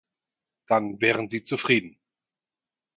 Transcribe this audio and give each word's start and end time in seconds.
Dann 0.67 0.99
wären 0.99 1.29
Sie 1.29 1.43
zufrieden. 1.43 1.99